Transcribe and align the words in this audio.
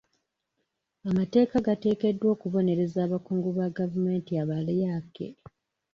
Amateeka 1.09 1.55
gateekeddwa 1.67 2.27
okubonereza 2.35 2.97
abakungu 3.07 3.49
ba 3.57 3.67
gavumenti 3.77 4.31
abalyake. 4.43 5.27